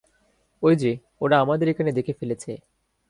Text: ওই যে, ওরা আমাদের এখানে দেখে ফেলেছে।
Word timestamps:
ওই 0.63 0.75
যে, 0.75 0.91
ওরা 1.21 1.35
আমাদের 1.39 1.67
এখানে 1.69 1.91
দেখে 1.91 2.13
ফেলেছে। 2.13 2.51